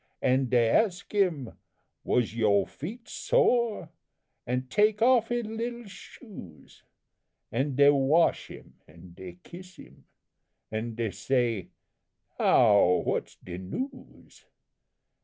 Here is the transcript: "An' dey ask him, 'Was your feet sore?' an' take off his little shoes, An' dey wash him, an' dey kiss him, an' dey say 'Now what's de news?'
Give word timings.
"An' 0.19 0.47
dey 0.49 0.67
ask 0.67 1.13
him, 1.13 1.51
'Was 2.03 2.33
your 2.35 2.65
feet 2.65 3.07
sore?' 3.07 3.91
an' 4.47 4.65
take 4.67 4.99
off 4.99 5.29
his 5.29 5.45
little 5.45 5.85
shoes, 5.85 6.81
An' 7.51 7.75
dey 7.75 7.91
wash 7.91 8.47
him, 8.47 8.77
an' 8.87 9.11
dey 9.13 9.37
kiss 9.43 9.75
him, 9.75 10.05
an' 10.71 10.95
dey 10.95 11.11
say 11.11 11.69
'Now 12.39 13.03
what's 13.05 13.35
de 13.35 13.59
news?' 13.59 14.43